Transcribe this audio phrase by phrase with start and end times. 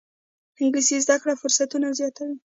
[0.61, 2.37] انګلیسي زده کړه فرصتونه زیاتوي